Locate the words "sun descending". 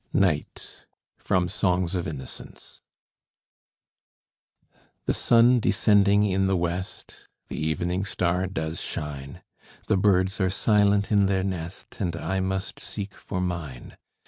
5.13-6.25